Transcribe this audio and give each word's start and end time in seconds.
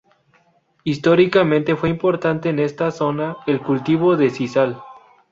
Históricamente 0.83 1.75
fue 1.75 1.89
importante 1.89 2.49
en 2.49 2.57
esta 2.57 2.89
zona 2.89 3.37
el 3.45 3.61
cultivo 3.61 4.17
de 4.17 4.31
sisal. 4.31 4.81